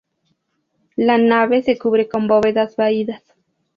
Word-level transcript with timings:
La 0.95 1.19
nave 1.19 1.61
se 1.61 1.77
cubre 1.77 2.09
con 2.09 2.27
bóvedas 2.27 2.75
vaídas. 2.75 3.21